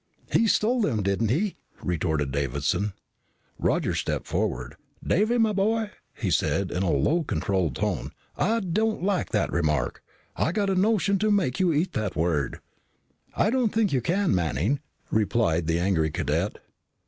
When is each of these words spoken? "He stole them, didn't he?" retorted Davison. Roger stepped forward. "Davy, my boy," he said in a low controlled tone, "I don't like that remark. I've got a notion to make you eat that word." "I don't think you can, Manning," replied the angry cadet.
"He 0.31 0.47
stole 0.47 0.81
them, 0.81 1.03
didn't 1.03 1.29
he?" 1.29 1.57
retorted 1.83 2.31
Davison. 2.31 2.93
Roger 3.59 3.93
stepped 3.93 4.25
forward. 4.25 4.75
"Davy, 5.05 5.37
my 5.37 5.53
boy," 5.53 5.91
he 6.15 6.31
said 6.31 6.71
in 6.71 6.81
a 6.81 6.89
low 6.89 7.21
controlled 7.23 7.75
tone, 7.75 8.09
"I 8.35 8.61
don't 8.61 9.03
like 9.03 9.29
that 9.29 9.51
remark. 9.53 10.01
I've 10.35 10.55
got 10.55 10.71
a 10.71 10.75
notion 10.75 11.19
to 11.19 11.29
make 11.29 11.59
you 11.59 11.71
eat 11.71 11.93
that 11.93 12.15
word." 12.15 12.61
"I 13.35 13.51
don't 13.51 13.71
think 13.71 13.93
you 13.93 14.01
can, 14.01 14.33
Manning," 14.33 14.79
replied 15.11 15.67
the 15.67 15.77
angry 15.77 16.09
cadet. 16.09 16.57